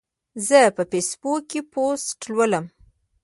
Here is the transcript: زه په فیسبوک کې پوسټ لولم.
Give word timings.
زه 0.47 0.59
په 0.75 0.83
فیسبوک 0.91 1.41
کې 1.51 1.61
پوسټ 1.71 2.19
لولم. 2.31 2.65